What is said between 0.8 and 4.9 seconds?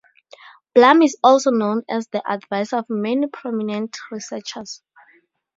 is also known as the advisor of many prominent researchers.